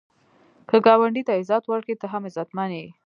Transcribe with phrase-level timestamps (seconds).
[0.69, 2.87] که ګاونډي ته عزت ورکړې، ته هم عزتمن یې